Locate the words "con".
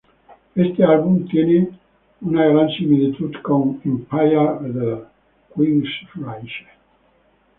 3.43-3.79